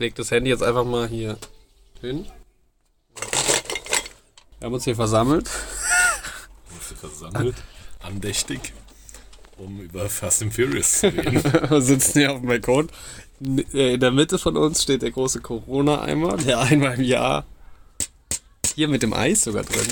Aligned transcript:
leg 0.00 0.14
das 0.14 0.30
Handy 0.30 0.50
jetzt 0.50 0.62
einfach 0.62 0.84
mal 0.84 1.06
hier 1.06 1.38
hin. 2.00 2.26
Wir 4.58 4.66
haben 4.66 4.74
uns 4.74 4.84
hier 4.84 4.96
versammelt. 4.96 5.48
Uns 6.74 6.88
hier 6.88 6.96
versammelt, 6.96 7.56
andächtig, 8.00 8.72
um 9.58 9.80
über 9.80 10.08
Fast 10.08 10.42
and 10.42 10.54
Furious 10.54 11.00
zu 11.00 11.08
reden. 11.08 11.42
Wir 11.70 11.82
sitzen 11.82 12.18
hier 12.18 12.32
auf 12.32 12.40
dem 12.40 12.48
Balkon. 12.48 12.88
Äh, 13.74 13.94
In 13.94 14.00
der 14.00 14.10
Mitte 14.10 14.38
von 14.38 14.56
uns 14.56 14.82
steht 14.82 15.02
der 15.02 15.10
große 15.10 15.40
Corona-Eimer, 15.40 16.36
der 16.38 16.60
einmal 16.60 16.94
im 16.94 17.04
Jahr 17.04 17.46
hier 18.74 18.88
mit 18.88 19.02
dem 19.02 19.12
Eis 19.12 19.44
sogar 19.44 19.64
drin. 19.64 19.86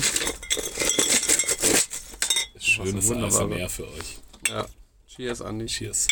Schönes 2.58 3.08
wunderbar, 3.08 3.42
ASMR 3.42 3.68
für 3.68 3.88
euch. 3.88 4.18
Ja. 4.48 4.66
Cheers, 5.06 5.42
Andi. 5.42 5.66
Cheers. 5.66 6.06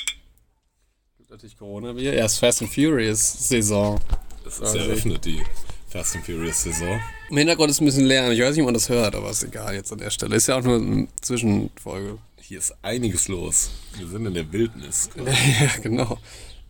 Natürlich 1.29 1.59
Corona-Bier. 1.59 2.15
Ja, 2.15 2.25
ist 2.27 2.39
Fast 2.39 2.63
and 2.63 2.73
Furious-Saison. 2.73 4.01
Das 4.45 4.55
ist 4.55 4.63
Also- 4.63 4.79
eröffnet 4.79 5.25
die 5.25 5.43
Fast 5.89 6.15
and 6.17 6.25
Furious 6.25 6.63
Saison. 6.63 7.01
Im 7.31 7.37
Hintergrund 7.37 7.71
ist 7.71 7.81
ein 7.81 7.85
bisschen 7.85 8.07
leer. 8.07 8.31
Ich 8.31 8.41
weiß 8.41 8.53
nicht, 8.55 8.61
ob 8.63 8.67
man 8.67 8.75
das 8.75 8.89
hört, 8.89 9.15
aber 9.15 9.31
ist 9.31 9.43
egal 9.43 9.75
jetzt 9.75 9.93
an 9.93 9.99
der 9.99 10.11
Stelle. 10.11 10.37
Ist 10.37 10.47
ja 10.47 10.57
auch 10.59 10.63
nur 10.63 10.77
eine 10.77 11.09
Zwischenfolge. 11.21 12.19
Hier 12.41 12.59
ist 12.59 12.75
einiges 12.83 13.27
los. 13.29 13.71
Wir 13.99 14.07
sind 14.07 14.25
in 14.27 14.35
der 14.35 14.53
Wildnis. 14.53 15.11
ja, 15.17 15.81
genau. 15.83 16.19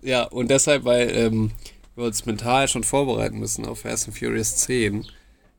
Ja, 0.00 0.22
und 0.24 0.48
deshalb, 0.50 0.84
weil 0.84 1.10
ähm, 1.14 1.50
wir 1.94 2.04
uns 2.04 2.24
mental 2.24 2.66
schon 2.68 2.84
vorbereiten 2.84 3.38
müssen 3.38 3.66
auf 3.66 3.80
Fast 3.80 4.08
and 4.08 4.16
Furious 4.18 4.56
10, 4.56 5.06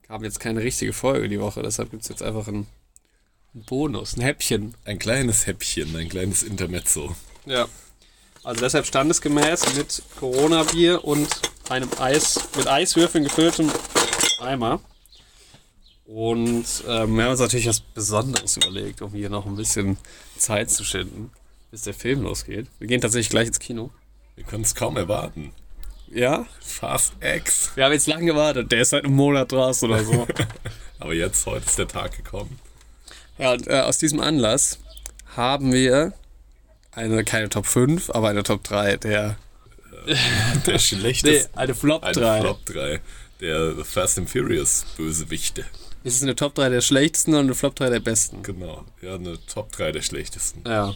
kam 0.07 0.23
jetzt 0.23 0.39
keine 0.39 0.61
richtige 0.63 0.93
Folge 0.93 1.29
die 1.29 1.39
Woche. 1.39 1.61
Deshalb 1.61 1.91
gibt 1.91 2.01
es 2.03 2.09
jetzt 2.09 2.23
einfach 2.23 2.47
einen, 2.47 2.65
einen 3.53 3.63
Bonus, 3.65 4.17
ein 4.17 4.21
Häppchen. 4.21 4.73
Ein 4.85 4.97
kleines 4.97 5.45
Häppchen, 5.45 5.95
ein 5.95 6.09
kleines 6.09 6.41
Intermezzo. 6.41 7.15
Ja. 7.45 7.67
Also 8.47 8.61
deshalb 8.61 8.85
standesgemäß 8.85 9.75
mit 9.75 10.01
Corona-Bier 10.21 11.03
und 11.03 11.27
einem 11.67 11.89
Eis, 11.99 12.39
mit 12.55 12.65
Eiswürfeln 12.65 13.25
gefülltem 13.25 13.69
Eimer. 14.39 14.79
Und 16.05 16.63
ähm, 16.87 17.17
wir 17.17 17.25
haben 17.25 17.31
uns 17.31 17.41
natürlich 17.41 17.67
was 17.67 17.81
Besonderes 17.81 18.55
überlegt, 18.55 19.01
um 19.01 19.11
hier 19.11 19.29
noch 19.29 19.45
ein 19.45 19.57
bisschen 19.57 19.97
Zeit 20.37 20.71
zu 20.71 20.85
schinden, 20.85 21.29
bis 21.71 21.81
der 21.81 21.93
Film 21.93 22.21
losgeht. 22.21 22.67
Wir 22.79 22.87
gehen 22.87 23.01
tatsächlich 23.01 23.29
gleich 23.29 23.47
ins 23.47 23.59
Kino. 23.59 23.89
Wir 24.35 24.45
können 24.45 24.63
es 24.63 24.75
kaum 24.75 24.95
erwarten. 24.95 25.51
Ja? 26.09 26.45
Fast 26.61 27.15
X. 27.19 27.71
Wir 27.75 27.83
haben 27.83 27.91
jetzt 27.91 28.07
lange 28.07 28.27
gewartet. 28.27 28.71
Der 28.71 28.79
ist 28.79 28.91
seit 28.91 29.03
einem 29.03 29.15
Monat 29.17 29.51
draußen 29.51 29.89
oder 29.89 30.05
so. 30.05 30.25
Aber 30.99 31.13
jetzt, 31.13 31.45
heute 31.47 31.65
ist 31.65 31.77
der 31.77 31.89
Tag 31.89 32.15
gekommen. 32.15 32.57
ja, 33.37 33.51
und 33.51 33.67
äh, 33.67 33.81
aus 33.81 33.97
diesem 33.97 34.21
Anlass 34.21 34.79
haben 35.35 35.73
wir 35.73 36.13
eine, 36.97 37.23
keine 37.23 37.49
Top 37.49 37.65
5, 37.65 38.09
aber 38.09 38.29
eine 38.29 38.43
Top 38.43 38.63
3 38.63 38.97
der. 38.97 39.37
Der 40.65 40.73
Nee, 40.73 40.79
schlechteste. 40.79 41.49
eine 41.57 41.75
Flop 41.75 42.03
Ein 42.03 42.13
3. 42.13 42.39
Flop 42.41 42.65
3. 42.65 43.01
Der 43.41 43.75
Fast 43.83 44.17
and 44.17 44.29
Furious 44.29 44.85
Bösewichte. 44.95 45.65
Ist 46.03 46.15
es 46.15 46.23
eine 46.23 46.35
Top 46.35 46.55
3 46.55 46.69
der 46.69 46.79
schlechtesten 46.81 47.33
und 47.33 47.41
eine 47.41 47.55
Flop 47.55 47.75
3 47.75 47.89
der 47.89 47.99
besten? 47.99 48.41
Genau. 48.41 48.85
Ja, 49.01 49.15
eine 49.15 49.37
Top 49.47 49.71
3 49.73 49.91
der 49.91 50.01
schlechtesten. 50.01 50.63
Ja. 50.65 50.93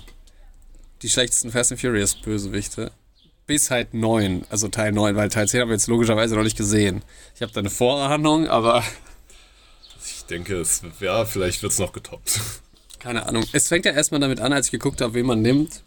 Die 1.02 1.10
schlechtesten 1.10 1.52
Fast 1.52 1.72
and 1.74 1.82
Furious 1.82 2.16
Bösewichte. 2.16 2.92
Bis 3.48 3.70
halt 3.70 3.94
9, 3.94 4.46
also 4.50 4.70
Teil 4.70 4.94
9, 4.94 5.16
weil 5.18 5.28
Teil 5.30 5.48
10 5.50 5.62
haben 5.62 5.70
wir 5.70 5.76
jetzt 5.76 5.88
logischerweise 5.88 6.36
noch 6.36 6.44
nicht 6.44 6.58
gesehen. 6.58 7.02
Ich 7.36 7.42
habe 7.42 7.52
da 7.52 7.60
eine 7.60 7.70
Vorahnung, 7.70 8.48
aber 8.48 8.84
Ich 10.06 10.24
denke, 10.26 10.56
es, 10.62 10.82
ja, 11.02 11.26
vielleicht 11.26 11.62
wird 11.64 11.74
es 11.74 11.80
noch 11.80 11.92
getoppt. 11.92 12.40
keine 13.00 13.26
Ahnung. 13.26 13.44
Es 13.52 13.68
fängt 13.68 13.84
ja 13.86 13.92
erstmal 13.92 14.22
damit 14.22 14.40
an, 14.40 14.54
als 14.54 14.68
ich 14.68 14.72
geguckt 14.72 15.02
habe, 15.02 15.16
wen 15.16 15.26
man 15.26 15.42
nimmt, 15.42 15.84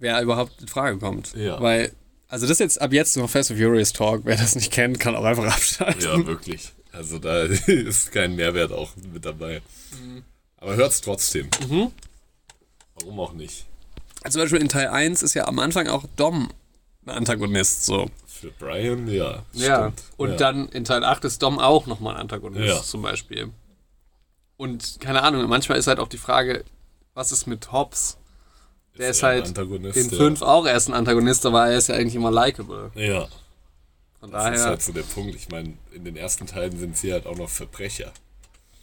wer 0.00 0.20
überhaupt 0.20 0.60
in 0.60 0.66
Frage 0.68 0.98
kommt. 0.98 1.34
Ja. 1.36 1.60
Weil, 1.60 1.92
also 2.28 2.44
das 2.46 2.52
ist 2.54 2.58
jetzt 2.60 2.80
ab 2.82 2.92
jetzt 2.92 3.16
noch 3.16 3.30
Fast 3.30 3.50
and 3.52 3.60
Furious 3.60 3.92
Talk. 3.92 4.22
Wer 4.24 4.36
das 4.36 4.56
nicht 4.56 4.72
kennt, 4.72 4.98
kann 4.98 5.14
auch 5.14 5.24
einfach 5.24 5.44
abschalten. 5.46 6.02
Ja, 6.02 6.26
wirklich. 6.26 6.72
Also 6.92 7.18
da 7.18 7.42
ist 7.66 8.10
kein 8.10 8.34
Mehrwert 8.34 8.72
auch 8.72 8.90
mit 9.12 9.24
dabei. 9.24 9.62
Aber 10.56 10.74
hört's 10.76 11.00
trotzdem. 11.00 11.48
Warum 12.94 13.20
auch 13.20 13.32
nicht? 13.32 13.64
Zum 14.28 14.42
Beispiel 14.42 14.60
in 14.60 14.68
Teil 14.68 14.88
1 14.88 15.22
ist 15.22 15.34
ja 15.34 15.46
am 15.46 15.58
Anfang 15.58 15.88
auch 15.88 16.04
Dom 16.16 16.50
ein 17.06 17.10
Antagonist, 17.10 17.86
so. 17.86 18.10
Für 18.26 18.50
Brian, 18.52 19.08
ja. 19.08 19.42
Ja. 19.52 19.78
stimmt. 19.92 20.02
Und 20.18 20.30
ja. 20.32 20.36
dann 20.36 20.68
in 20.68 20.84
Teil 20.84 21.04
8 21.04 21.24
ist 21.24 21.42
Dom 21.42 21.58
auch 21.58 21.86
nochmal 21.86 22.14
ein 22.16 22.20
Antagonist, 22.22 22.66
Ja. 22.66 22.82
zum 22.82 23.00
Beispiel. 23.02 23.50
Und 24.58 24.98
keine 25.00 25.22
Ahnung, 25.22 25.48
manchmal 25.48 25.78
ist 25.78 25.86
halt 25.86 25.98
auch 25.98 26.08
die 26.08 26.18
Frage, 26.18 26.64
was 27.14 27.32
ist 27.32 27.46
mit 27.46 27.72
Hobbs? 27.72 28.18
Der 28.98 29.10
ist, 29.10 29.22
ein 29.24 29.44
halt 29.44 29.58
in 29.96 30.10
ja. 30.10 30.16
5 30.16 30.42
auch 30.42 30.66
erst 30.66 30.88
ein 30.88 30.94
Antagonist, 30.94 31.46
aber 31.46 31.68
er 31.68 31.78
ist 31.78 31.88
ja 31.88 31.94
eigentlich 31.94 32.14
immer 32.16 32.30
likable. 32.30 32.90
Ja, 32.94 33.28
Von 34.20 34.30
das 34.30 34.44
ist 34.44 34.58
daher, 34.60 34.64
halt 34.66 34.82
so 34.82 34.92
der 34.92 35.02
Punkt. 35.02 35.34
Ich 35.34 35.48
meine, 35.48 35.74
in 35.92 36.04
den 36.04 36.16
ersten 36.16 36.46
Teilen 36.46 36.78
sind 36.78 36.96
sie 36.96 37.12
halt 37.12 37.26
auch 37.26 37.36
noch 37.36 37.48
Verbrecher. 37.48 38.12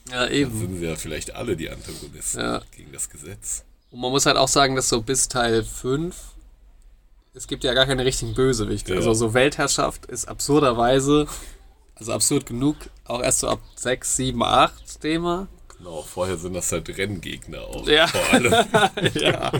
ja 0.09 0.23
Dann 0.25 0.31
eben. 0.33 0.59
sind 0.59 0.77
sie 0.79 0.85
ja 0.85 0.95
vielleicht 0.95 1.35
alle 1.35 1.55
die 1.55 1.69
Antagonisten 1.69 2.39
Ja. 2.39 2.61
gegen 2.75 2.91
das 2.91 3.09
Gesetz. 3.09 3.63
Und 3.91 3.99
man 4.01 4.11
muss 4.11 4.25
halt 4.25 4.37
auch 4.37 4.47
sagen, 4.47 4.75
dass 4.75 4.89
so 4.89 5.01
bis 5.01 5.27
Teil 5.27 5.63
5, 5.63 6.15
es 7.33 7.47
gibt 7.47 7.63
ja 7.63 7.73
gar 7.73 7.85
keine 7.85 8.03
richtigen 8.03 8.33
Bösewichte. 8.33 8.93
Ja. 8.93 8.99
Also 8.99 9.13
so 9.13 9.33
Weltherrschaft 9.33 10.05
ist 10.07 10.27
absurderweise, 10.27 11.27
also 11.95 12.13
absurd 12.13 12.45
genug, 12.47 12.75
auch 13.05 13.21
erst 13.21 13.39
so 13.39 13.49
ab 13.49 13.59
6, 13.75 14.15
7, 14.15 14.41
8 14.43 15.01
Thema. 15.01 15.47
Genau, 15.77 16.01
vorher 16.01 16.37
sind 16.37 16.53
das 16.53 16.71
halt 16.71 16.89
Renngegner 16.97 17.61
auch. 17.61 17.87
Ja. 17.87 18.07
Vor 18.07 18.33
allem. 18.33 18.53
ja. 19.13 19.51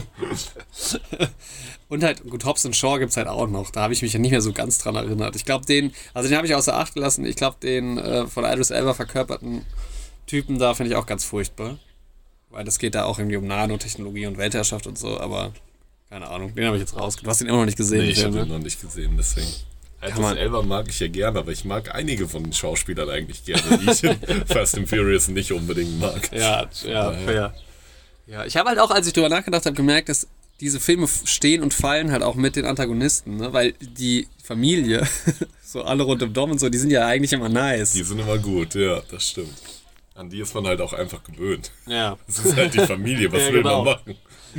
Und 1.90 2.04
halt, 2.04 2.24
gut, 2.28 2.44
Hobbs 2.44 2.66
und 2.66 2.76
Shaw 2.76 2.98
gibt's 2.98 3.18
halt 3.18 3.28
auch 3.28 3.48
noch. 3.48 3.72
Da 3.72 3.82
habe 3.82 3.94
ich 3.94 4.02
mich 4.02 4.14
ja 4.14 4.20
nicht 4.20 4.32
mehr 4.32 4.42
so 4.42 4.52
ganz 4.52 4.80
dran 4.80 4.96
erinnert. 4.96 5.36
Ich 5.36 5.46
glaube, 5.46 5.66
den, 5.66 5.94
also 6.14 6.28
den 6.28 6.38
habe 6.38 6.48
ich 6.48 6.56
außer 6.56 6.76
Acht 6.76 6.96
gelassen. 6.96 7.26
Ich 7.26 7.36
glaube, 7.36 7.58
den 7.62 7.98
äh, 7.98 8.28
von 8.28 8.46
Idris 8.46 8.72
Elba 8.72 8.94
verkörperten 8.94 9.66
Typen 10.26 10.60
da 10.60 10.74
finde 10.74 10.92
ich 10.92 10.98
auch 10.98 11.06
ganz 11.06 11.24
furchtbar. 11.24 11.78
Weil 12.50 12.66
das 12.66 12.80
geht 12.80 12.96
da 12.96 13.04
auch 13.06 13.20
irgendwie 13.20 13.38
um 13.38 13.48
Nanotechnologie 13.48 14.26
und 14.26 14.38
Weltherrschaft 14.38 14.88
und 14.88 14.98
so, 14.98 15.20
aber 15.20 15.54
keine 16.10 16.30
Ahnung, 16.30 16.56
den 16.56 16.66
habe 16.66 16.78
ich 16.78 16.82
jetzt 16.82 16.96
rausgebracht. 16.96 17.26
Du 17.26 17.30
hast 17.30 17.42
den 17.42 17.48
immer 17.50 17.58
noch 17.58 17.66
nicht 17.66 17.78
gesehen, 17.78 18.00
Nee, 18.00 18.06
den 18.06 18.12
ich 18.12 18.24
habe 18.24 18.38
ihn 18.40 18.48
ne? 18.48 18.54
noch 18.54 18.64
nicht 18.64 18.80
gesehen, 18.80 19.16
deswegen. 19.18 19.48
Man- 20.02 20.12
Idris 20.34 20.38
Elba 20.38 20.62
mag 20.62 20.86
ich 20.90 21.00
ja 21.00 21.08
gerne, 21.08 21.40
aber 21.40 21.52
ich 21.52 21.66
mag 21.66 21.94
einige 21.96 22.28
von 22.28 22.44
den 22.44 22.54
Schauspielern 22.54 23.10
eigentlich 23.10 23.44
gerne, 23.46 23.78
die 23.80 23.90
ich 23.92 24.04
in 24.04 24.16
Fast 24.48 24.78
and 24.78 24.88
Furious 24.88 25.28
nicht 25.28 25.52
unbedingt 25.52 26.00
mag. 26.00 26.30
Ja, 26.32 26.68
ja, 26.86 27.12
fair. 27.14 27.54
Ja, 28.28 28.46
ich 28.46 28.56
habe 28.58 28.70
halt 28.70 28.80
auch, 28.80 28.92
als 28.92 29.08
ich 29.08 29.14
drüber 29.14 29.30
nachgedacht 29.30 29.66
habe, 29.66 29.76
gemerkt, 29.76 30.10
dass 30.10 30.28
diese 30.60 30.80
Filme 30.80 31.08
stehen 31.26 31.64
und 31.64 31.74
fallen 31.74 32.12
halt 32.12 32.24
auch 32.24 32.36
mit 32.36 32.56
den 32.56 32.66
Antagonisten, 32.66 33.38
ne? 33.38 33.54
weil 33.54 33.74
die 33.80 34.28
Familie, 34.44 35.08
so 35.64 35.84
alle 35.84 36.04
rund 36.04 36.22
um 36.24 36.34
Dom 36.34 36.52
und 36.52 36.60
so, 36.60 36.70
die 36.70 36.78
sind 36.78 36.90
ja 36.92 37.06
eigentlich 37.08 37.34
immer 37.34 37.50
nice. 37.50 37.94
Die 37.94 38.04
sind 38.04 38.20
immer 38.20 38.38
gut, 38.38 38.76
ja, 38.76 39.02
das 39.12 39.30
stimmt. 39.30 39.54
An 40.16 40.30
die 40.30 40.40
ist 40.40 40.54
man 40.56 40.66
halt 40.66 40.82
auch 40.82 40.94
einfach 40.94 41.24
gewöhnt. 41.24 41.72
ja. 41.86 42.18
Das 42.28 42.40
ist 42.44 42.56
halt 42.56 42.74
die 42.74 42.80
Familie, 42.80 43.32
was 43.32 43.42
Ja, 43.44 43.48
will 43.54 43.62
genau. 43.64 43.84
man 43.84 43.94
machen? 43.96 44.16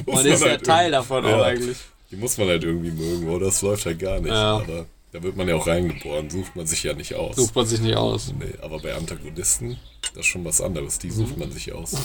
Muss 0.06 0.14
Man 0.16 0.26
ist 0.26 0.40
ja 0.42 0.48
halt 0.50 0.64
Teil 0.64 0.78
irgendwie- 0.78 0.92
davon 0.92 1.24
auch 1.26 1.28
Ja. 1.30 1.42
eigentlich. 1.44 1.76
Die 2.10 2.16
muss 2.16 2.38
man 2.38 2.48
halt 2.48 2.62
irgendwie 2.64 2.90
mögen, 2.92 3.28
oder? 3.28 3.46
Das 3.46 3.60
läuft 3.62 3.84
halt 3.86 3.98
gar 3.98 4.18
nicht. 4.20 4.28
Ja. 4.30 4.56
Aber 4.58 4.86
da 5.12 5.22
wird 5.22 5.36
man 5.36 5.48
ja 5.48 5.54
auch 5.56 5.66
reingeboren, 5.66 6.28
sucht 6.30 6.54
man 6.54 6.66
sich 6.66 6.82
ja 6.82 6.92
nicht 6.92 7.14
aus. 7.14 7.36
Sucht 7.36 7.54
man 7.54 7.66
sich 7.66 7.80
nicht 7.80 7.96
aus. 7.96 8.32
Nee, 8.38 8.54
aber 8.60 8.78
bei 8.78 8.94
Antagonisten, 8.94 9.78
das 10.14 10.20
ist 10.20 10.26
schon 10.26 10.44
was 10.44 10.60
anderes. 10.60 10.98
Die 10.98 11.10
sucht 11.10 11.38
man 11.38 11.50
sich 11.50 11.72
aus. 11.72 11.96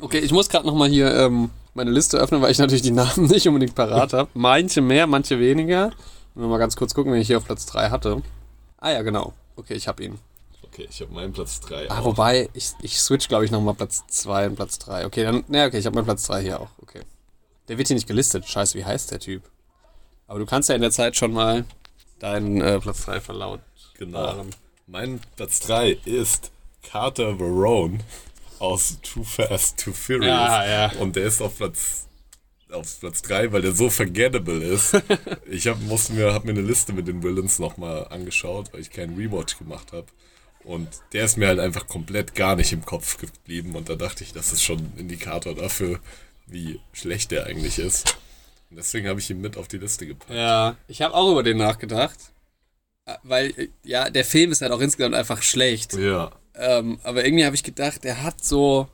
Okay, 0.00 0.18
ich 0.18 0.32
muss 0.32 0.48
gerade 0.48 0.66
nochmal 0.66 0.88
hier 0.88 1.14
ähm, 1.14 1.50
meine 1.74 1.90
Liste 1.90 2.18
öffnen, 2.18 2.40
weil 2.42 2.50
ich 2.50 2.58
natürlich 2.58 2.82
die 2.82 2.90
Namen 2.90 3.26
nicht 3.28 3.46
unbedingt 3.46 3.74
parat 3.74 4.12
habe. 4.12 4.30
Manche 4.34 4.80
mehr, 4.80 5.06
manche 5.06 5.38
weniger. 5.38 5.90
Wenn 6.34 6.44
wir 6.44 6.48
mal 6.48 6.58
ganz 6.58 6.76
kurz 6.76 6.94
gucken, 6.94 7.12
wen 7.12 7.20
ich 7.20 7.26
hier 7.26 7.38
auf 7.38 7.44
Platz 7.44 7.66
3 7.66 7.90
hatte. 7.90 8.22
Ah 8.78 8.90
ja, 8.90 9.02
genau. 9.02 9.34
Okay, 9.56 9.74
ich 9.74 9.86
habe 9.86 10.02
ihn. 10.02 10.18
Okay, 10.62 10.88
ich 10.90 11.02
habe 11.02 11.12
meinen 11.12 11.32
Platz 11.32 11.60
3. 11.60 11.90
Ah, 11.90 12.02
wobei, 12.02 12.48
ich, 12.54 12.72
ich 12.80 12.98
switch, 12.98 13.28
glaube 13.28 13.44
ich, 13.44 13.50
nochmal 13.50 13.74
Platz 13.74 14.04
2 14.08 14.48
und 14.48 14.56
Platz 14.56 14.78
3. 14.78 15.04
Okay, 15.04 15.22
dann, 15.24 15.44
ne, 15.48 15.66
okay, 15.66 15.78
ich 15.78 15.84
habe 15.84 15.94
meinen 15.94 16.06
Platz 16.06 16.26
3 16.26 16.42
hier 16.42 16.60
auch. 16.60 16.70
Okay. 16.80 17.02
Der 17.68 17.76
wird 17.76 17.88
hier 17.88 17.94
nicht 17.94 18.08
gelistet. 18.08 18.46
Scheiße, 18.46 18.78
wie 18.78 18.84
heißt 18.84 19.10
der 19.10 19.20
Typ? 19.20 19.42
Aber 20.26 20.38
du 20.38 20.46
kannst 20.46 20.68
ja 20.68 20.74
in 20.74 20.80
der 20.80 20.90
Zeit 20.90 21.16
schon 21.16 21.32
mal 21.32 21.64
deinen 22.18 22.60
äh, 22.60 22.80
Platz 22.80 23.04
3 23.04 23.20
verlauten. 23.20 23.64
Genau. 23.98 24.46
Mein 24.86 25.20
Platz 25.36 25.60
3 25.60 25.98
ist 26.04 26.50
Carter 26.82 27.38
Verone 27.38 27.98
aus 28.58 28.98
Too 29.02 29.24
Fast, 29.24 29.78
Too 29.82 29.92
Furious. 29.92 30.26
Ja, 30.26 30.66
ja. 30.66 30.92
Und 31.00 31.16
der 31.16 31.24
ist 31.24 31.40
auf 31.40 31.56
Platz 31.56 32.08
auf 32.72 33.00
Platz 33.00 33.22
3, 33.22 33.52
weil 33.52 33.62
der 33.62 33.72
so 33.72 33.90
forgettable 33.90 34.62
ist. 34.64 34.94
ich 35.50 35.66
hab, 35.66 35.80
musste 35.82 36.14
mir, 36.14 36.32
hab 36.32 36.44
mir 36.44 36.52
eine 36.52 36.62
Liste 36.62 36.92
mit 36.92 37.06
den 37.06 37.22
Villains 37.22 37.58
nochmal 37.58 38.08
angeschaut, 38.08 38.72
weil 38.72 38.80
ich 38.80 38.90
keinen 38.90 39.16
Rewatch 39.16 39.58
gemacht 39.58 39.92
habe. 39.92 40.06
Und 40.64 40.88
der 41.12 41.24
ist 41.24 41.36
mir 41.36 41.48
halt 41.48 41.58
einfach 41.58 41.86
komplett 41.86 42.34
gar 42.34 42.56
nicht 42.56 42.72
im 42.72 42.84
Kopf 42.84 43.18
geblieben. 43.18 43.74
Und 43.74 43.88
da 43.88 43.96
dachte 43.96 44.24
ich, 44.24 44.32
das 44.32 44.52
ist 44.52 44.62
schon 44.62 44.78
ein 44.78 44.92
Indikator 44.96 45.54
dafür, 45.54 45.98
wie 46.46 46.80
schlecht 46.92 47.30
der 47.30 47.46
eigentlich 47.46 47.78
ist. 47.78 48.16
Deswegen 48.76 49.08
habe 49.08 49.20
ich 49.20 49.30
ihn 49.30 49.40
mit 49.40 49.56
auf 49.56 49.68
die 49.68 49.78
Liste 49.78 50.06
gepackt. 50.06 50.30
Ja, 50.30 50.76
ich 50.88 51.02
habe 51.02 51.14
auch 51.14 51.30
über 51.30 51.42
den 51.42 51.58
nachgedacht. 51.58 52.18
Äh, 53.04 53.14
Weil, 53.22 53.46
äh, 53.56 53.68
ja, 53.84 54.10
der 54.10 54.24
Film 54.24 54.52
ist 54.52 54.62
halt 54.62 54.72
auch 54.72 54.80
insgesamt 54.80 55.14
einfach 55.14 55.42
schlecht. 55.42 55.94
Ja. 55.94 56.32
Ähm, 56.54 56.98
aber 57.02 57.24
irgendwie 57.24 57.44
habe 57.44 57.54
ich 57.56 57.62
gedacht, 57.62 58.04
der 58.04 58.22
hat 58.22 58.44
so. 58.44 58.88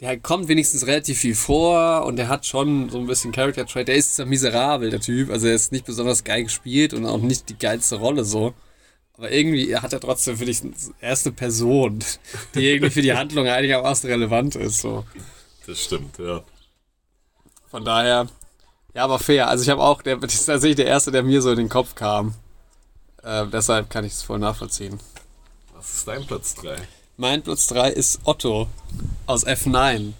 der 0.00 0.18
kommt 0.18 0.48
wenigstens 0.48 0.86
relativ 0.86 1.18
viel 1.20 1.34
vor 1.34 2.04
und 2.04 2.16
der 2.16 2.28
hat 2.28 2.46
schon 2.46 2.90
so 2.90 2.98
ein 2.98 3.06
bisschen 3.06 3.32
Character 3.32 3.66
Trait. 3.66 3.88
Der 3.88 3.96
ist 3.96 4.16
zwar 4.16 4.26
miserabel, 4.26 4.90
der 4.90 5.00
Typ. 5.00 5.30
Also 5.30 5.46
er 5.46 5.54
ist 5.54 5.72
nicht 5.72 5.86
besonders 5.86 6.24
geil 6.24 6.44
gespielt 6.44 6.94
und 6.94 7.06
auch 7.06 7.18
nicht 7.20 7.48
die 7.48 7.58
geilste 7.58 7.96
Rolle 7.96 8.24
so. 8.24 8.54
Aber 9.14 9.32
irgendwie 9.32 9.74
hat 9.76 9.92
er 9.94 10.00
trotzdem, 10.00 10.36
finde 10.36 10.52
ich, 10.52 10.60
erste 11.00 11.32
Person, 11.32 12.00
die 12.54 12.68
irgendwie 12.68 12.90
für 12.90 13.02
die 13.02 13.14
Handlung 13.14 13.46
einigermaßen 13.48 14.10
relevant 14.10 14.56
ist. 14.56 14.80
So. 14.80 15.04
Das 15.66 15.82
stimmt, 15.82 16.18
ja. 16.18 16.42
Von 17.70 17.84
daher, 17.84 18.28
ja, 18.96 19.04
aber 19.04 19.18
fair. 19.18 19.48
Also 19.48 19.62
ich 19.62 19.68
habe 19.68 19.82
auch, 19.82 20.02
der 20.02 20.16
das 20.16 20.34
ist 20.34 20.46
tatsächlich 20.46 20.76
der 20.76 20.86
erste, 20.86 21.10
der 21.12 21.22
mir 21.22 21.42
so 21.42 21.50
in 21.50 21.58
den 21.58 21.68
Kopf 21.68 21.94
kam. 21.94 22.34
Äh, 23.22 23.46
deshalb 23.52 23.90
kann 23.90 24.04
ich 24.04 24.12
es 24.14 24.22
voll 24.22 24.38
nachvollziehen. 24.38 24.98
Was 25.74 25.96
ist 25.96 26.08
dein 26.08 26.26
Platz 26.26 26.54
3? 26.54 26.76
Mein 27.18 27.42
Platz 27.42 27.66
3 27.68 27.90
ist 27.90 28.20
Otto 28.24 28.68
aus 29.26 29.46
F9. 29.46 30.12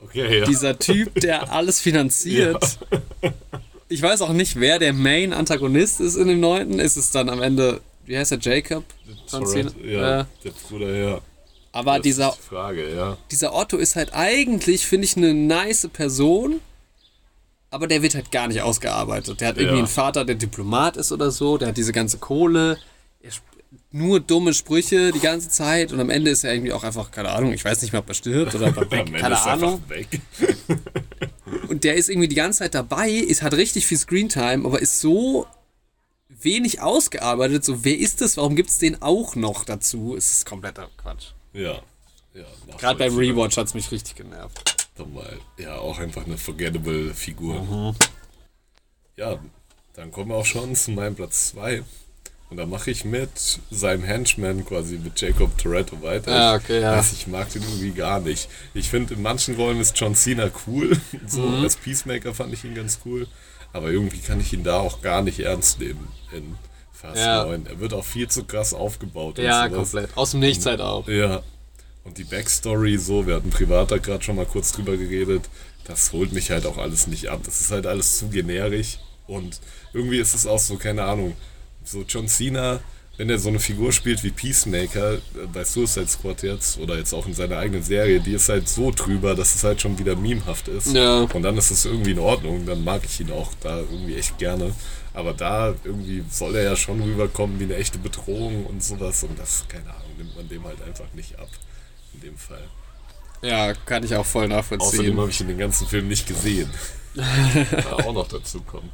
Okay, 0.00 0.40
ja. 0.40 0.44
Dieser 0.44 0.78
Typ, 0.78 1.14
der 1.20 1.52
alles 1.52 1.80
finanziert. 1.80 2.78
Ich 3.88 4.02
weiß 4.02 4.22
auch 4.22 4.32
nicht, 4.32 4.58
wer 4.58 4.78
der 4.78 4.92
Main-Antagonist 4.92 6.00
ist 6.00 6.16
in 6.16 6.28
dem 6.28 6.40
neunten. 6.40 6.78
Ist 6.78 6.96
es 6.96 7.10
dann 7.10 7.28
am 7.28 7.42
Ende, 7.42 7.80
wie 8.06 8.16
heißt 8.16 8.32
er, 8.32 8.38
Jacob? 8.38 8.84
Tourette, 9.30 9.74
ja, 9.84 10.20
Äh, 10.20 10.24
der 10.44 10.50
Bruder, 10.68 10.94
ja. 10.94 11.20
aber 11.72 11.94
Das 11.96 12.02
dieser, 12.02 12.36
die 12.36 12.48
Frage, 12.48 12.94
ja. 12.94 13.16
dieser 13.30 13.54
Otto 13.54 13.76
ist 13.76 13.96
halt 13.96 14.12
eigentlich, 14.14 14.86
finde 14.86 15.06
ich, 15.06 15.16
eine 15.16 15.34
nice 15.34 15.88
Person. 15.92 16.60
Aber 17.72 17.86
der 17.86 18.02
wird 18.02 18.14
halt 18.14 18.30
gar 18.30 18.48
nicht 18.48 18.60
ausgearbeitet. 18.60 19.40
Der 19.40 19.48
hat 19.48 19.56
irgendwie 19.56 19.76
Ja. 19.76 19.84
einen 19.84 19.88
Vater, 19.88 20.24
der 20.24 20.34
Diplomat 20.34 20.96
ist 20.98 21.10
oder 21.10 21.30
so. 21.30 21.56
Der 21.58 21.68
hat 21.68 21.76
diese 21.76 21.92
ganze 21.92 22.18
Kohle. 22.18 22.78
Er 23.22 23.30
nur 23.90 24.20
dumme 24.20 24.52
Sprüche 24.54 25.10
die 25.12 25.20
ganze 25.20 25.48
Zeit. 25.48 25.92
Und 25.92 26.00
am 26.00 26.10
Ende 26.10 26.30
ist 26.30 26.44
er 26.44 26.52
irgendwie 26.54 26.72
auch 26.72 26.84
einfach, 26.84 27.10
keine 27.10 27.30
Ahnung, 27.30 27.52
ich 27.52 27.64
weiß 27.64 27.80
nicht 27.82 27.92
mehr, 27.92 28.00
ob 28.00 28.08
er 28.08 28.14
stirbt 28.14 28.54
oder 28.54 28.68
ob 28.68 28.76
er 28.76 28.90
weg, 28.90 29.14
keine 29.14 29.34
ist 29.34 29.46
Ahnung. 29.46 29.82
weg. 29.88 30.08
Und 31.68 31.84
der 31.84 31.94
ist 31.94 32.08
irgendwie 32.10 32.28
die 32.28 32.34
ganze 32.34 32.60
Zeit 32.60 32.74
dabei, 32.74 33.10
ist, 33.10 33.42
hat 33.42 33.54
richtig 33.54 33.86
viel 33.86 33.98
Screentime, 33.98 34.64
aber 34.66 34.80
ist 34.80 35.00
so 35.00 35.46
wenig 36.28 36.80
ausgearbeitet. 36.80 37.64
So, 37.64 37.84
wer 37.84 37.98
ist 37.98 38.20
das? 38.20 38.36
Warum 38.36 38.56
gibt 38.56 38.70
es 38.70 38.78
den 38.78 39.00
auch 39.00 39.34
noch 39.36 39.64
dazu? 39.64 40.14
Es 40.16 40.32
ist 40.32 40.46
kompletter 40.46 40.88
Quatsch. 40.96 41.28
Ja. 41.52 41.80
ja 42.34 42.44
Gerade 42.78 42.98
beim. 42.98 43.16
Rewatch 43.16 43.56
hat 43.56 43.66
es 43.68 43.74
mich 43.74 43.90
richtig 43.90 44.14
genervt. 44.16 44.81
Nochmal, 44.98 45.38
ja, 45.58 45.76
auch 45.76 45.98
einfach 45.98 46.26
eine 46.26 46.36
forgettable 46.36 47.14
Figur. 47.14 47.62
Mhm. 47.62 47.94
Ja, 49.16 49.38
dann 49.94 50.10
kommen 50.12 50.30
wir 50.30 50.36
auch 50.36 50.46
schon 50.46 50.74
zu 50.74 50.90
meinem 50.90 51.14
Platz 51.14 51.48
2. 51.48 51.82
Und 52.50 52.58
da 52.58 52.66
mache 52.66 52.90
ich 52.90 53.06
mit 53.06 53.30
seinem 53.70 54.04
Henchman 54.04 54.64
quasi 54.66 54.98
mit 54.98 55.18
Jacob 55.18 55.56
Toretto 55.56 56.02
weiter. 56.02 56.30
Ah, 56.30 56.54
okay, 56.56 56.82
ja. 56.82 56.92
Also 56.92 57.14
ich 57.16 57.26
mag 57.26 57.50
den 57.50 57.62
irgendwie 57.62 57.92
gar 57.92 58.20
nicht. 58.20 58.48
Ich 58.74 58.90
finde, 58.90 59.14
in 59.14 59.22
manchen 59.22 59.54
Rollen 59.56 59.80
ist 59.80 59.98
John 59.98 60.14
Cena 60.14 60.50
cool. 60.66 60.98
So, 61.26 61.40
Mhm. 61.40 61.62
als 61.62 61.76
Peacemaker 61.76 62.34
fand 62.34 62.52
ich 62.52 62.62
ihn 62.64 62.74
ganz 62.74 62.98
cool. 63.06 63.26
Aber 63.72 63.90
irgendwie 63.90 64.18
kann 64.18 64.38
ich 64.38 64.52
ihn 64.52 64.64
da 64.64 64.78
auch 64.80 65.00
gar 65.00 65.22
nicht 65.22 65.40
ernst 65.40 65.80
nehmen 65.80 66.06
in 66.30 66.56
Fast 66.92 67.16
Ja. 67.16 67.44
9. 67.46 67.64
Er 67.66 67.80
wird 67.80 67.94
auch 67.94 68.04
viel 68.04 68.28
zu 68.28 68.44
krass 68.44 68.74
aufgebaut. 68.74 69.38
Ja, 69.38 69.70
komplett. 69.70 70.14
Aus 70.14 70.32
dem 70.32 70.40
Nichts 70.40 70.66
halt 70.66 70.82
auch. 70.82 71.08
Ja. 71.08 71.42
Und 72.04 72.18
die 72.18 72.24
Backstory, 72.24 72.98
so, 72.98 73.26
wir 73.26 73.36
hatten 73.36 73.50
privat 73.50 73.90
da 73.90 73.98
gerade 73.98 74.22
schon 74.22 74.36
mal 74.36 74.46
kurz 74.46 74.72
drüber 74.72 74.96
geredet, 74.96 75.48
das 75.84 76.12
holt 76.12 76.32
mich 76.32 76.50
halt 76.50 76.66
auch 76.66 76.78
alles 76.78 77.06
nicht 77.06 77.28
ab. 77.28 77.40
Das 77.44 77.60
ist 77.60 77.70
halt 77.70 77.86
alles 77.86 78.18
zu 78.18 78.28
generisch. 78.28 78.98
Und 79.26 79.60
irgendwie 79.92 80.18
ist 80.18 80.34
es 80.34 80.46
auch 80.46 80.58
so, 80.58 80.76
keine 80.76 81.04
Ahnung, 81.04 81.34
so 81.84 82.02
John 82.02 82.28
Cena, 82.28 82.80
wenn 83.18 83.28
er 83.28 83.38
so 83.38 83.50
eine 83.50 83.60
Figur 83.60 83.92
spielt 83.92 84.24
wie 84.24 84.30
Peacemaker 84.30 85.14
äh, 85.14 85.18
bei 85.52 85.64
Suicide 85.64 86.08
Squad 86.08 86.42
jetzt 86.42 86.78
oder 86.78 86.96
jetzt 86.96 87.12
auch 87.12 87.26
in 87.26 87.34
seiner 87.34 87.58
eigenen 87.58 87.82
Serie, 87.82 88.20
die 88.20 88.32
ist 88.32 88.48
halt 88.48 88.68
so 88.68 88.90
drüber, 88.90 89.34
dass 89.34 89.54
es 89.54 89.64
halt 89.64 89.80
schon 89.80 89.98
wieder 89.98 90.16
memehaft 90.16 90.68
ist. 90.68 90.94
Ja. 90.94 91.22
Und 91.22 91.42
dann 91.42 91.56
ist 91.56 91.70
es 91.70 91.84
irgendwie 91.84 92.12
in 92.12 92.18
Ordnung, 92.18 92.64
dann 92.66 92.82
mag 92.82 93.02
ich 93.04 93.20
ihn 93.20 93.30
auch 93.30 93.50
da 93.60 93.78
irgendwie 93.78 94.16
echt 94.16 94.38
gerne. 94.38 94.74
Aber 95.14 95.34
da 95.34 95.74
irgendwie 95.84 96.24
soll 96.30 96.56
er 96.56 96.62
ja 96.62 96.76
schon 96.76 97.02
rüberkommen 97.02 97.60
wie 97.60 97.64
eine 97.64 97.76
echte 97.76 97.98
Bedrohung 97.98 98.64
und 98.64 98.82
sowas. 98.82 99.22
Und 99.24 99.38
das, 99.38 99.66
keine 99.68 99.90
Ahnung, 99.90 100.16
nimmt 100.16 100.34
man 100.34 100.48
dem 100.48 100.64
halt 100.64 100.82
einfach 100.82 101.12
nicht 101.14 101.38
ab. 101.38 101.48
In 102.14 102.20
dem 102.20 102.36
Fall. 102.36 102.62
Ja, 103.42 103.72
kann 103.74 104.04
ich 104.04 104.14
auch 104.14 104.24
voll 104.26 104.44
Außerdem 104.44 104.56
nachvollziehen. 104.78 105.18
habe 105.18 105.30
ich 105.30 105.40
in 105.40 105.48
den 105.48 105.58
ganzen 105.58 105.86
Film 105.88 106.08
nicht 106.08 106.26
gesehen. 106.26 106.70
auch 107.90 108.12
noch 108.12 108.28
dazu 108.28 108.60
kommt. 108.62 108.92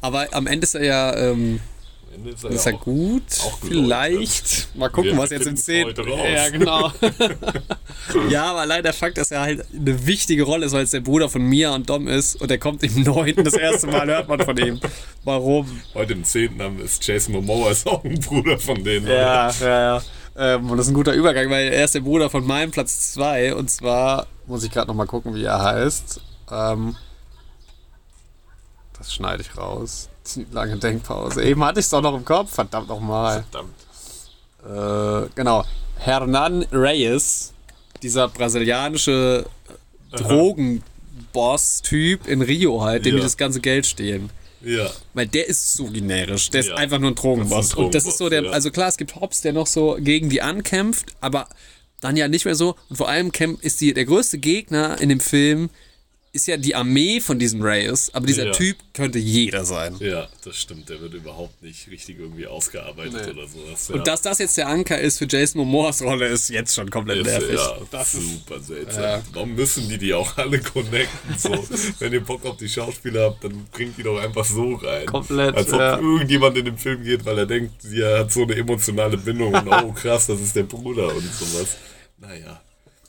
Aber 0.00 0.26
am 0.32 0.46
Ende 0.46 0.64
ist 0.64 0.74
er 0.74 0.84
ja, 0.84 1.16
ähm, 1.16 1.60
Am 2.06 2.14
Ende 2.14 2.30
ist 2.30 2.44
er, 2.44 2.50
ist 2.50 2.64
ja 2.66 2.72
er 2.72 2.76
auch, 2.76 2.80
gut. 2.82 3.22
auch. 3.40 3.58
Vielleicht. 3.66 4.68
Mal 4.76 4.88
gucken, 4.88 5.12
Wir 5.12 5.18
was 5.18 5.30
jetzt 5.30 5.46
in 5.46 5.56
finden's 5.56 5.64
10. 5.64 5.86
heute 5.86 6.06
raus. 6.06 6.20
Ja, 6.32 6.48
genau. 6.50 6.92
ja, 8.30 8.44
aber 8.44 8.60
allein 8.60 8.82
der 8.82 8.92
Fakt, 8.92 9.18
dass 9.18 9.30
er 9.30 9.40
halt 9.40 9.64
eine 9.74 10.06
wichtige 10.06 10.44
Rolle 10.44 10.66
ist, 10.66 10.72
weil 10.72 10.84
es 10.84 10.90
der 10.90 11.00
Bruder 11.00 11.28
von 11.28 11.42
Mia 11.42 11.74
und 11.74 11.90
Dom 11.90 12.06
ist 12.06 12.36
und 12.40 12.50
er 12.50 12.58
kommt 12.58 12.82
im 12.84 13.02
9. 13.02 13.36
das 13.42 13.54
erste 13.54 13.86
Mal, 13.88 14.06
hört 14.06 14.28
man 14.28 14.40
von 14.40 14.56
ihm. 14.56 14.78
Warum? 15.24 15.80
Heute 15.94 16.12
im 16.12 16.22
10. 16.24 16.62
haben 16.62 16.80
ist 16.80 17.04
Jason 17.06 17.32
Momoa 17.34 17.70
ist 17.72 17.86
auch 17.86 18.04
ein 18.04 18.20
Bruder 18.20 18.58
von 18.58 18.84
denen. 18.84 19.06
Ja, 19.06 19.50
ja, 19.50 19.96
ja. 19.96 20.02
Ähm, 20.36 20.68
und 20.70 20.76
das 20.78 20.86
ist 20.86 20.92
ein 20.92 20.96
guter 20.96 21.12
Übergang, 21.14 21.48
weil 21.50 21.68
er 21.72 21.84
ist 21.84 21.94
der 21.94 22.00
Bruder 22.00 22.28
von 22.30 22.44
meinem 22.46 22.70
Platz 22.72 23.12
2 23.12 23.54
und 23.54 23.70
zwar 23.70 24.26
muss 24.46 24.64
ich 24.64 24.70
gerade 24.70 24.88
noch 24.88 24.94
mal 24.94 25.06
gucken, 25.06 25.34
wie 25.34 25.44
er 25.44 25.62
heißt. 25.62 26.20
Ähm, 26.50 26.96
das 28.98 29.14
schneide 29.14 29.42
ich 29.42 29.56
raus. 29.56 30.08
Lange 30.52 30.76
Denkpause. 30.78 31.42
Eben 31.44 31.62
hatte 31.64 31.80
ich 31.80 31.86
es 31.86 31.90
doch 31.90 32.00
noch 32.02 32.14
im 32.16 32.24
Kopf, 32.24 32.52
verdammt 32.54 32.88
nochmal. 32.88 33.44
Verdammt. 33.50 33.74
Äh, 34.64 35.28
genau. 35.34 35.64
Hernan 35.98 36.64
Reyes, 36.72 37.52
dieser 38.02 38.28
brasilianische 38.28 39.44
Drogenboss-Typ 40.12 42.26
in 42.26 42.40
Rio 42.42 42.82
halt, 42.82 43.04
dem 43.04 43.12
Ja. 43.14 43.18
die 43.18 43.22
das 43.24 43.36
ganze 43.36 43.60
Geld 43.60 43.86
stehlen. 43.86 44.30
Ja. 44.64 44.90
Weil 45.14 45.26
der 45.26 45.48
ist 45.48 45.74
so 45.74 45.86
generisch. 45.86 46.50
Der 46.50 46.60
ist 46.60 46.68
Ja. 46.70 46.76
einfach 46.76 46.98
nur 46.98 47.10
ein 47.10 47.14
Drogenboss. 47.14 47.74
Und 47.74 47.94
das 47.94 48.06
ist 48.06 48.18
so 48.18 48.28
der, 48.28 48.44
ja. 48.44 48.50
also 48.50 48.70
klar, 48.70 48.88
es 48.88 48.96
gibt 48.96 49.14
Hobbs, 49.16 49.40
der 49.42 49.52
noch 49.52 49.66
so 49.66 49.96
gegen 50.00 50.28
die 50.30 50.42
ankämpft, 50.42 51.06
aber 51.20 51.48
dann 52.00 52.16
ja 52.16 52.28
nicht 52.28 52.44
mehr 52.44 52.54
so. 52.54 52.76
Und 52.90 52.96
vor 52.96 53.08
allem 53.08 53.30
ist 53.60 53.80
die, 53.80 53.94
der 53.94 54.04
größte 54.04 54.38
Gegner 54.38 55.00
in 55.00 55.08
dem 55.08 55.20
Film 55.20 55.70
ist 56.34 56.46
ja 56.48 56.56
die 56.56 56.74
Armee 56.74 57.20
von 57.20 57.38
diesem 57.38 57.62
Reyes, 57.62 58.12
aber 58.12 58.26
dieser 58.26 58.46
Ja. 58.46 58.52
Typ 58.52 58.76
könnte 58.92 59.18
jeder 59.18 59.64
sein. 59.64 59.96
Ja, 60.00 60.28
das 60.44 60.56
stimmt. 60.56 60.88
Der 60.88 61.00
wird 61.00 61.14
überhaupt 61.14 61.62
nicht 61.62 61.88
richtig 61.88 62.18
irgendwie 62.18 62.46
ausgearbeitet 62.46 63.12
Nee. 63.26 63.30
oder 63.32 63.46
sowas. 63.48 63.88
Ja. 63.88 63.94
Und 63.94 64.06
dass 64.06 64.20
das 64.22 64.38
jetzt 64.40 64.56
der 64.56 64.68
Anker 64.68 64.98
ist 65.00 65.18
für 65.18 65.26
Jason 65.28 65.60
Momoas 65.60 66.02
Rolle, 66.02 66.26
ist 66.26 66.50
jetzt 66.50 66.74
schon 66.74 66.90
komplett 66.90 67.18
ist, 67.18 67.26
nervig. 67.26 67.54
ja, 67.54 67.76
das 67.90 68.14
ist, 68.14 68.30
super 68.32 68.60
seltsam. 68.60 69.02
Ja. 69.02 69.22
Warum 69.32 69.54
müssen 69.54 69.88
die 69.88 69.96
die 69.98 70.12
auch 70.12 70.36
alle 70.36 70.58
connecten? 70.60 71.38
So, 71.38 71.50
wenn 72.00 72.12
ihr 72.12 72.20
Bock 72.24 72.44
auf 72.44 72.56
die 72.56 72.68
Schauspieler 72.68 73.22
habt, 73.26 73.44
dann 73.44 73.66
bringt 73.72 73.96
die 73.96 74.02
doch 74.02 74.18
einfach 74.20 74.44
so 74.44 74.74
rein. 74.74 75.06
Komplett, 75.06 75.54
Als 75.54 75.72
ob 75.72 75.78
ja. 75.80 75.98
irgendjemand 75.98 76.56
in 76.58 76.64
den 76.64 76.78
Film 76.78 77.04
geht, 77.04 77.24
weil 77.24 77.38
er 77.38 77.46
denkt, 77.46 77.80
sie 77.80 78.04
hat 78.04 78.32
so 78.32 78.42
eine 78.42 78.56
emotionale 78.56 79.16
Bindung 79.16 79.54
und 79.54 79.68
oh 79.68 79.92
krass, 79.92 80.26
das 80.26 80.40
ist 80.40 80.56
der 80.56 80.64
Bruder 80.64 81.14
und 81.14 81.32
sowas. 81.32 81.76
Naja. 82.18 82.60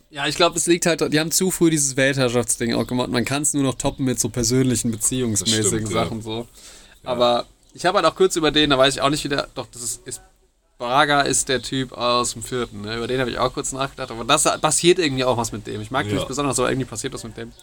Ja, 0.09 0.27
ich 0.27 0.35
glaube, 0.35 0.57
es 0.57 0.67
liegt 0.67 0.85
halt, 0.85 1.01
die 1.13 1.19
haben 1.19 1.31
zu 1.31 1.51
früh 1.51 1.69
dieses 1.69 1.97
Weltherrschaftsding 1.97 2.73
auch 2.73 2.87
gemacht. 2.87 3.09
Man 3.09 3.25
kann 3.25 3.41
es 3.41 3.53
nur 3.53 3.63
noch 3.63 3.75
toppen 3.75 4.05
mit 4.05 4.19
so 4.19 4.29
persönlichen, 4.29 4.91
beziehungsmäßigen 4.91 5.67
stimmt, 5.67 5.89
ja. 5.91 6.03
Sachen 6.03 6.21
so. 6.21 6.47
Aber 7.03 7.45
ich 7.73 7.85
habe 7.85 7.97
halt 7.97 8.05
auch 8.07 8.15
kurz 8.15 8.35
über 8.35 8.51
den, 8.51 8.69
da 8.69 8.77
weiß 8.77 8.95
ich 8.95 9.01
auch 9.01 9.09
nicht 9.09 9.23
wieder, 9.23 9.47
doch, 9.55 9.67
das 9.71 9.81
ist, 9.81 10.07
ist 10.07 10.21
Braga 10.77 11.21
ist 11.21 11.47
der 11.47 11.61
Typ 11.61 11.93
aus 11.93 12.33
dem 12.33 12.43
vierten, 12.43 12.81
ne? 12.81 12.97
über 12.97 13.07
den 13.07 13.19
habe 13.19 13.29
ich 13.29 13.37
auch 13.37 13.53
kurz 13.53 13.71
nachgedacht, 13.71 14.11
aber 14.11 14.25
das 14.25 14.43
passiert 14.59 14.99
irgendwie 14.99 15.23
auch 15.23 15.37
was 15.37 15.51
mit 15.53 15.65
dem. 15.67 15.79
Ich 15.81 15.89
mag 15.89 16.03
den 16.03 16.11
Ja. 16.11 16.15
nicht 16.17 16.27
besonders, 16.27 16.59
aber 16.59 16.69
irgendwie 16.69 16.85
passiert 16.87 17.13
was 17.13 17.23
mit 17.23 17.37
dem. 17.37 17.53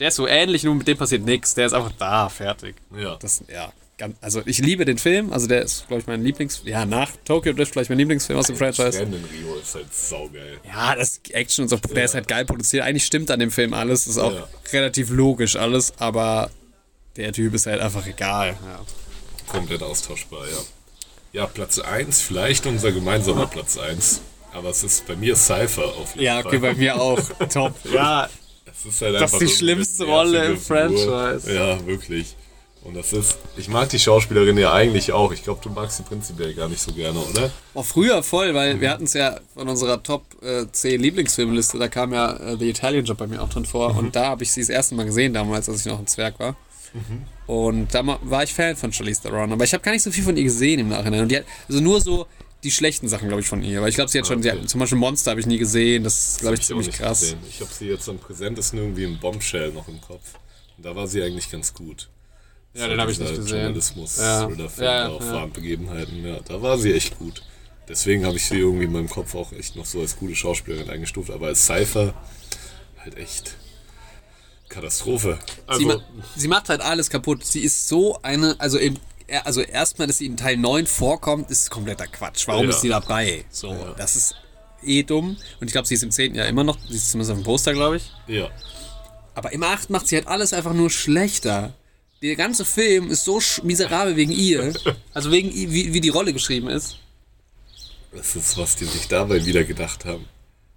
Der 0.00 0.08
ist 0.08 0.16
so 0.16 0.26
ähnlich, 0.26 0.62
nur 0.64 0.74
mit 0.74 0.86
dem 0.88 0.96
passiert 0.96 1.24
nichts. 1.24 1.54
Der 1.54 1.66
ist 1.66 1.72
einfach 1.72 1.92
da, 1.98 2.28
fertig. 2.28 2.76
Ja. 2.96 3.16
Das, 3.16 3.42
ja, 3.52 3.72
also 4.20 4.42
ich 4.46 4.58
liebe 4.58 4.84
den 4.84 4.96
Film, 4.98 5.32
also 5.32 5.46
der 5.48 5.62
ist, 5.62 5.86
glaube 5.88 6.00
ich, 6.02 6.06
mein 6.06 6.22
Lieblings... 6.22 6.62
Ja, 6.64 6.86
nach 6.86 7.10
Tokyo 7.24 7.52
Drift 7.52 7.72
vielleicht 7.72 7.90
mein 7.90 7.98
Lieblingsfilm 7.98 8.38
aus 8.38 8.46
dem 8.46 8.56
Franchise. 8.56 9.02
In 9.02 9.12
Rio 9.12 9.56
ist 9.60 9.74
halt 9.74 9.92
saugeil. 9.92 10.58
Ja, 10.64 10.94
das 10.94 11.20
Action 11.30 11.64
und 11.64 11.68
so, 11.68 11.76
der 11.76 12.04
ist 12.04 12.14
halt 12.14 12.28
geil 12.28 12.44
produziert. 12.44 12.84
Eigentlich 12.84 13.04
stimmt 13.04 13.30
an 13.30 13.40
dem 13.40 13.50
Film 13.50 13.74
alles, 13.74 14.04
das 14.04 14.12
ist 14.16 14.22
auch 14.22 14.32
Ja. 14.32 14.48
relativ 14.72 15.10
logisch 15.10 15.56
alles, 15.56 15.92
aber 15.98 16.50
der 17.16 17.32
Typ 17.32 17.54
ist 17.54 17.66
halt 17.66 17.80
einfach 17.80 18.06
egal. 18.06 18.50
Ja. 18.64 18.80
Komplett 19.48 19.82
austauschbar, 19.82 20.46
ja. 20.46 20.58
Ja, 21.32 21.46
Platz 21.46 21.78
1, 21.78 22.20
vielleicht 22.22 22.66
unser 22.66 22.92
gemeinsamer 22.92 23.46
Platz 23.48 23.76
1. 23.76 24.20
Aber 24.52 24.70
es 24.70 24.82
ist 24.82 25.06
bei 25.06 25.14
mir 25.16 25.36
Cypher 25.36 25.84
auf 25.84 26.14
jeden 26.14 26.24
Ja, 26.24 26.36
Fall. 26.36 26.46
okay, 26.46 26.58
bei 26.58 26.74
mir 26.74 27.00
auch. 27.00 27.20
Top. 27.52 27.74
Ja, 27.92 28.28
Es 28.78 28.94
ist 28.94 29.02
halt 29.02 29.20
Das 29.20 29.32
ist 29.32 29.40
die 29.40 29.48
schlimmste 29.48 30.04
Rolle 30.04 30.44
im. 30.44 30.58
Franchise. 30.58 31.52
Ja, 31.52 31.84
wirklich. 31.86 32.36
Und 32.84 32.94
das 32.94 33.12
ist, 33.12 33.38
ich 33.56 33.68
mag 33.68 33.88
die 33.88 33.98
Schauspielerin 33.98 34.56
ja 34.56 34.72
eigentlich 34.72 35.12
auch. 35.12 35.32
Ich 35.32 35.42
glaube, 35.42 35.60
du 35.62 35.68
magst 35.68 35.96
sie 35.96 36.04
prinzipiell 36.04 36.54
gar 36.54 36.68
nicht 36.68 36.80
so 36.80 36.92
gerne, 36.92 37.18
oder? 37.18 37.50
auch 37.74 37.84
früher 37.84 38.22
voll, 38.22 38.54
weil 38.54 38.80
wir 38.80 38.90
hatten 38.90 39.04
es 39.04 39.14
ja 39.14 39.40
von 39.54 39.68
unserer 39.68 40.02
Top 40.02 40.22
äh, 40.42 40.64
10 40.70 41.00
Lieblingsfilmliste, 41.00 41.78
da 41.78 41.88
kam 41.88 42.12
ja 42.12 42.32
äh, 42.36 42.56
The 42.56 42.70
Italian 42.70 43.04
Job 43.04 43.18
bei 43.18 43.26
mir 43.26 43.42
auch 43.42 43.48
drin 43.48 43.64
vor 43.64 43.96
und 43.96 44.14
da 44.14 44.26
habe 44.26 44.44
ich 44.44 44.52
sie 44.52 44.60
das 44.60 44.68
erste 44.68 44.94
Mal 44.94 45.06
gesehen 45.06 45.34
damals, 45.34 45.68
als 45.68 45.80
ich 45.80 45.86
noch 45.86 45.98
ein 45.98 46.06
Zwerg 46.06 46.38
war. 46.38 46.56
Und 47.46 47.94
da 47.94 48.02
war 48.22 48.42
ich 48.44 48.54
Fan 48.54 48.76
von 48.76 48.92
Charlize 48.92 49.22
Theron, 49.22 49.52
aber 49.52 49.64
ich 49.64 49.72
habe 49.74 49.82
gar 49.82 49.92
nicht 49.92 50.02
so 50.02 50.10
viel 50.10 50.24
von 50.24 50.36
ihr 50.36 50.44
gesehen 50.44 50.80
im 50.80 50.88
Nachhinein. 50.88 51.22
Und 51.22 51.28
die 51.28 51.36
hat, 51.38 51.44
also 51.68 51.80
nur 51.80 52.00
so 52.00 52.26
die 52.64 52.70
schlechten 52.70 53.08
Sachen, 53.08 53.28
glaube 53.28 53.40
ich, 53.40 53.48
von 53.48 53.62
ihr. 53.62 53.80
Weil 53.80 53.88
ich 53.90 53.94
glaube, 53.94 54.10
sie 54.10 54.18
hat 54.18 54.26
schon, 54.26 54.42
sie 54.42 54.50
Okay. 54.50 54.60
hat, 54.62 54.68
zum 54.68 54.80
Beispiel 54.80 54.98
Monster 54.98 55.30
habe 55.30 55.40
ich 55.40 55.46
nie 55.46 55.58
gesehen. 55.58 56.02
Das 56.04 56.28
ist, 56.32 56.40
glaube 56.40 56.56
ich, 56.56 56.62
ziemlich 56.62 56.90
krass. 56.90 57.20
gesehen. 57.20 57.38
Ich 57.48 57.60
habe 57.60 57.70
sie 57.72 57.86
jetzt 57.86 58.08
am 58.08 58.18
präsentesten 58.18 58.78
irgendwie 58.78 59.04
im 59.04 59.18
Bombshell 59.20 59.72
noch 59.72 59.86
im 59.88 60.00
Kopf. 60.00 60.34
Und 60.76 60.84
da 60.84 60.94
war 60.96 61.06
sie 61.06 61.22
eigentlich 61.22 61.50
ganz 61.50 61.72
gut. 61.72 62.08
Ja, 62.74 62.86
den 62.88 63.00
habe 63.00 63.10
ich 63.12 63.18
nicht 63.18 63.34
gesehen. 63.34 63.56
Journalismus 63.58 64.18
Ja. 64.18 64.46
oder 64.46 64.68
Film 64.68 64.84
Ja, 64.86 65.08
auf 65.08 65.24
ja. 65.24 65.32
wahren 65.34 65.52
Begebenheiten. 65.52 66.24
Ja, 66.26 66.40
da 66.40 66.60
war 66.60 66.78
sie 66.78 66.92
echt 66.92 67.18
gut. 67.18 67.42
Deswegen 67.88 68.26
habe 68.26 68.36
ich 68.36 68.44
sie 68.46 68.58
irgendwie 68.58 68.84
in 68.84 68.92
meinem 68.92 69.08
Kopf 69.08 69.34
auch 69.34 69.52
echt 69.52 69.74
noch 69.76 69.86
so 69.86 70.00
als 70.00 70.16
gute 70.16 70.36
Schauspielerin 70.36 70.90
eingestuft. 70.90 71.30
Aber 71.30 71.46
als 71.46 71.64
Cypher 71.66 72.12
halt 72.98 73.16
echt 73.16 73.54
Katastrophe. 74.68 75.38
Sie, 75.46 75.52
Also, 75.66 75.86
ma 75.86 76.02
sie 76.36 76.48
macht 76.48 76.68
halt 76.68 76.80
alles 76.82 77.08
kaputt. 77.08 77.44
Sie 77.44 77.60
ist 77.60 77.88
so 77.88 78.20
eine, 78.22 78.54
also 78.58 78.76
er- 78.78 78.92
also 79.44 79.60
erstmal, 79.60 80.06
dass 80.06 80.18
sie 80.18 80.26
in 80.26 80.36
Teil 80.36 80.56
9 80.56 80.86
vorkommt, 80.86 81.50
ist 81.50 81.70
kompletter 81.70 82.06
Quatsch. 82.06 82.46
Warum 82.48 82.64
Ja. 82.64 82.70
ist 82.70 82.80
sie 82.80 82.88
dabei? 82.88 83.44
So, 83.50 83.94
das 83.96 84.16
ist 84.16 84.34
eh 84.82 85.02
dumm. 85.02 85.36
Und 85.60 85.66
ich 85.66 85.72
glaube, 85.72 85.86
sie 85.86 85.94
ist 85.94 86.02
im 86.02 86.10
10. 86.10 86.34
Jahr 86.34 86.46
immer 86.46 86.64
noch, 86.64 86.78
sie 86.88 86.96
ist 86.96 87.10
zumindest 87.10 87.32
auf 87.32 87.38
dem 87.38 87.44
Poster, 87.44 87.72
glaube 87.72 87.96
ich. 87.96 88.10
ja. 88.26 88.48
Aber 89.34 89.52
im 89.52 89.62
8 89.62 89.88
macht 89.90 90.08
sie 90.08 90.16
halt 90.16 90.26
alles 90.26 90.52
einfach 90.52 90.72
nur 90.74 90.90
schlechter. 90.90 91.72
Der 92.22 92.34
ganze 92.34 92.64
Film 92.64 93.08
ist 93.08 93.24
so 93.24 93.40
miserabel 93.62 94.16
wegen 94.16 94.32
ihr. 94.32 94.72
Also 95.14 95.30
wegen, 95.30 95.52
wie, 95.54 95.92
wie 95.94 96.00
die 96.00 96.08
Rolle 96.08 96.32
geschrieben 96.32 96.68
ist. 96.68 96.96
Das 98.12 98.34
ist, 98.34 98.56
was 98.58 98.74
die 98.76 98.84
sich 98.86 99.06
dabei 99.06 99.44
wieder 99.46 99.62
gedacht 99.64 100.04
haben. 100.04 100.24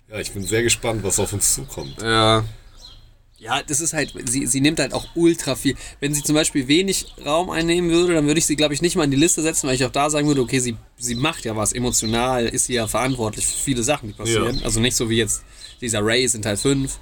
Ja, 0.09 0.19
ich 0.19 0.31
bin 0.31 0.43
sehr 0.45 0.61
gespannt, 0.61 1.03
was 1.03 1.17
auf 1.19 1.33
uns 1.33 1.55
zukommt. 1.55 2.01
Ja. 2.01 2.43
Ja, 3.41 3.63
das 3.63 3.81
ist 3.81 3.93
halt, 3.93 4.13
sie, 4.29 4.45
sie 4.45 4.61
nimmt 4.61 4.79
halt 4.79 4.93
auch 4.93 5.07
ultra 5.15 5.55
viel. 5.55 5.75
Wenn 5.99 6.13
sie 6.13 6.21
zum 6.21 6.35
Beispiel 6.35 6.67
wenig 6.67 7.07
Raum 7.25 7.49
einnehmen 7.49 7.89
würde, 7.89 8.13
dann 8.13 8.27
würde 8.27 8.37
ich 8.37 8.45
sie, 8.45 8.55
glaube 8.55 8.75
ich, 8.75 8.83
nicht 8.83 8.95
mal 8.95 9.05
in 9.05 9.09
die 9.09 9.17
Liste 9.17 9.41
setzen, 9.41 9.67
weil 9.67 9.73
ich 9.73 9.83
auch 9.83 9.91
da 9.91 10.11
sagen 10.11 10.27
würde, 10.27 10.41
okay, 10.41 10.59
sie, 10.59 10.77
sie 10.97 11.15
macht 11.15 11.43
ja 11.43 11.55
was. 11.55 11.73
Emotional 11.73 12.45
ist 12.45 12.65
sie 12.65 12.75
ja 12.75 12.87
verantwortlich 12.87 13.47
für 13.47 13.57
viele 13.57 13.81
Sachen, 13.81 14.09
die 14.09 14.13
passieren. 14.13 14.59
Ja. 14.59 14.63
Also 14.63 14.79
nicht 14.79 14.95
so 14.95 15.09
wie 15.09 15.17
jetzt 15.17 15.41
dieser 15.81 16.01
Race 16.03 16.35
in 16.35 16.43
Teil 16.43 16.55
5. 16.55 16.99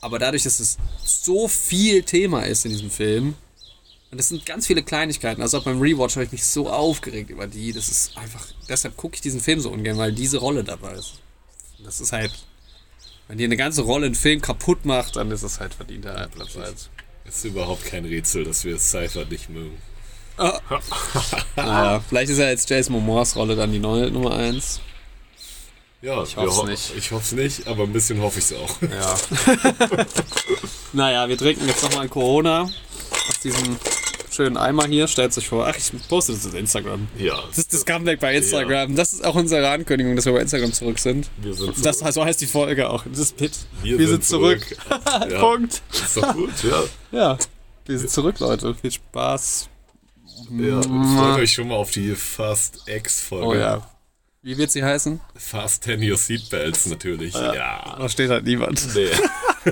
Aber 0.00 0.18
dadurch, 0.18 0.42
dass 0.42 0.58
es 0.58 0.76
so 1.04 1.46
viel 1.46 2.02
Thema 2.02 2.42
ist 2.42 2.64
in 2.64 2.72
diesem 2.72 2.90
Film, 2.90 3.34
und 4.10 4.18
es 4.18 4.28
sind 4.28 4.44
ganz 4.44 4.66
viele 4.66 4.82
Kleinigkeiten, 4.82 5.40
also 5.40 5.58
auch 5.58 5.64
beim 5.64 5.80
Rewatch 5.80 6.16
habe 6.16 6.24
ich 6.24 6.32
mich 6.32 6.44
so 6.44 6.68
aufgeregt 6.68 7.30
über 7.30 7.46
die. 7.46 7.72
Das 7.72 7.88
ist 7.88 8.16
einfach, 8.18 8.44
deshalb 8.68 8.96
gucke 8.96 9.14
ich 9.14 9.20
diesen 9.20 9.40
Film 9.40 9.60
so 9.60 9.70
ungern, 9.70 9.98
weil 9.98 10.12
diese 10.12 10.38
Rolle 10.38 10.64
dabei 10.64 10.94
ist. 10.94 11.14
Das 11.84 12.00
ist 12.00 12.10
halt, 12.10 12.32
wenn 13.28 13.38
dir 13.38 13.44
eine 13.44 13.56
ganze 13.56 13.82
Rolle 13.82 14.06
einen 14.06 14.14
Film 14.14 14.40
kaputt 14.40 14.84
macht, 14.84 15.16
dann 15.16 15.30
ist 15.30 15.42
es 15.42 15.58
halt 15.60 15.74
verdienter 15.74 16.28
Platz 16.34 16.56
1. 16.56 16.90
Es 17.24 17.36
ist 17.38 17.44
überhaupt 17.44 17.84
kein 17.84 18.04
Rätsel, 18.04 18.44
dass 18.44 18.64
wir 18.64 18.78
Cypher 18.78 19.24
nicht 19.24 19.48
mögen. 19.50 19.76
Naja, 21.56 22.02
vielleicht 22.08 22.30
ist 22.30 22.38
ja 22.38 22.48
jetzt 22.50 22.68
Jason 22.68 22.92
Momoas 22.92 23.34
Rolle 23.36 23.56
dann 23.56 23.72
die 23.72 23.78
neue 23.78 24.10
Nummer 24.10 24.34
1. 24.36 24.80
Ja, 26.02 26.22
Ich 26.22 26.36
hoff's 26.36 26.56
wir 26.56 26.56
ho- 26.62 26.66
nicht. 26.66 26.92
Ich 26.96 27.10
hoffe 27.10 27.24
es 27.24 27.32
nicht, 27.32 27.66
aber 27.66 27.84
ein 27.84 27.92
bisschen 27.92 28.20
hoffe 28.20 28.38
ich 28.38 28.44
es 28.44 28.52
auch. 28.52 28.76
Ja. 28.82 29.16
naja, 30.92 31.28
wir 31.28 31.38
trinken 31.38 31.66
jetzt 31.66 31.82
nochmal 31.82 32.02
ein 32.02 32.10
Corona 32.10 32.62
aus 32.62 33.40
diesem 33.42 33.76
schönen 34.36 34.56
Eimer 34.56 34.86
hier. 34.86 35.08
Stellt 35.08 35.32
sich 35.32 35.48
vor. 35.48 35.66
Ach, 35.66 35.76
ich 35.76 35.90
poste 36.08 36.32
das 36.32 36.46
auf 36.46 36.54
Instagram. 36.54 37.08
Ja, 37.18 37.36
Das 37.48 37.58
ist 37.58 37.72
das 37.72 37.84
Comeback 37.86 38.20
bei 38.20 38.36
Instagram. 38.36 38.94
Das 38.94 39.12
ist 39.12 39.24
auch 39.24 39.34
unsere 39.34 39.68
Ankündigung, 39.68 40.14
dass 40.14 40.26
wir 40.26 40.32
bei 40.32 40.40
Instagram 40.40 40.72
zurück 40.72 40.98
sind. 40.98 41.28
wir 41.38 41.54
sind 41.54 41.74
zurück. 41.74 41.82
Das, 41.82 41.98
so 42.14 42.24
heißt 42.24 42.40
die 42.40 42.46
Folge 42.46 42.88
auch. 42.88 43.04
Das 43.04 43.18
ist 43.18 43.36
Pit. 43.36 43.52
Wir, 43.82 43.98
Wir 43.98 44.08
sind, 44.08 44.24
sind 44.24 44.24
zurück. 44.24 44.76
ja, 45.30 45.40
Punkt. 45.40 45.82
Ist 45.92 46.16
doch 46.16 46.32
gut, 46.34 46.52
ja. 46.62 46.82
Ja, 47.12 47.38
wir 47.86 47.98
sind 47.98 48.10
zurück, 48.10 48.38
Leute. 48.40 48.74
Viel 48.74 48.90
Spaß. 48.92 49.68
ja. 50.50 50.82
Freut 50.82 51.40
euch 51.40 51.52
schon 51.52 51.68
mal 51.68 51.76
auf 51.76 51.90
die 51.90 52.14
Fast 52.14 52.82
X-Folge. 52.86 53.46
Oh 53.46 53.54
ja. 53.54 53.90
Wie 54.42 54.56
wird 54.58 54.70
sie 54.70 54.84
heißen? 54.84 55.20
Fast 55.34 55.84
10 55.84 56.08
Your 56.08 56.16
Seatbelts 56.16 56.86
natürlich. 56.86 57.34
Ja. 57.34 57.96
Da 57.98 58.08
steht 58.08 58.30
halt 58.30 58.44
niemand. 58.44 58.80
Nee. 58.94 59.08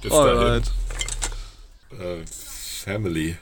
Bis 0.00 0.10
dahin. 0.10 0.12
Alright. 0.12 0.64
Äh, 1.92 2.24
Family. 2.86 3.36